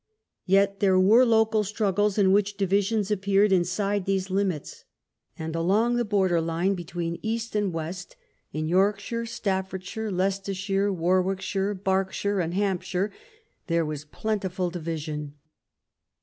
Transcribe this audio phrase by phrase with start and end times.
[0.47, 4.83] Yet there were local struggles in which divisions appeared in side these limits;
[5.37, 8.15] and along the border line between East and West,
[8.51, 13.11] in Yorkshire, Staffordshire, Leicestershire, War wickshire, Berkshire, and Hampshire,
[13.67, 15.35] there was plentiful division.